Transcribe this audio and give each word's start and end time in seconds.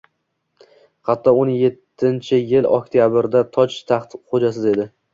Hatto, 1.09 1.33
o‘n 1.41 1.51
yettinchi 1.57 2.41
yil 2.55 2.71
oktyabrida 2.81 3.45
toj-taxt 3.55 4.21
xo‘jasiz 4.27 4.71
edi. 4.77 4.93